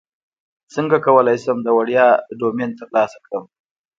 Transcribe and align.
څنګه 0.73 0.97
کولی 1.05 1.37
شم 1.43 1.57
د 1.63 1.67
وړیا 1.77 2.07
ډومین 2.39 2.71
ترلاسه 2.79 3.17
کړم 3.25 3.45